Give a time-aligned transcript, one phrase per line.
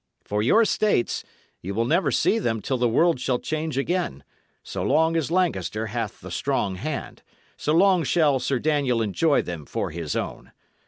[0.23, 1.23] For your estates,
[1.61, 4.23] ye will never see them till the world shall change again;
[4.63, 7.21] so long as Lancaster hath the strong hand,
[7.55, 10.53] so long shall Sir Daniel enjoy them for his own.